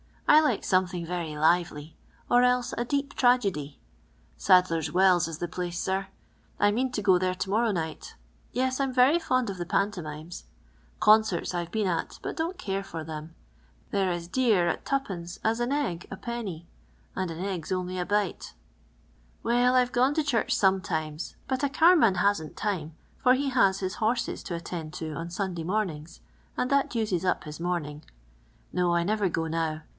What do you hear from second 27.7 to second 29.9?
ing. No, I never go now.